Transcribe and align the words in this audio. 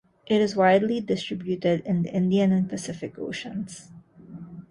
It 0.25 0.41
is 0.41 0.55
widely 0.55 0.99
distributed 0.99 1.81
in 1.81 2.01
the 2.01 2.09
Indian 2.11 2.51
and 2.51 2.67
Pacific 2.67 3.19
Oceans. 3.19 3.91